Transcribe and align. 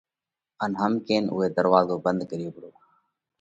هم 0.81 0.93
ڪينَ 1.07 1.23
اُوئہ 1.33 1.47
ڌروازو 1.55 1.95
ڀنڌ 2.03 2.21
ڪريو 2.29 2.49
پرو۔ 2.55 2.69